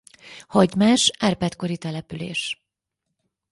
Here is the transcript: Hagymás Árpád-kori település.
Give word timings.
Hagymás 0.47 1.11
Árpád-kori 1.19 1.77
település. 1.77 2.61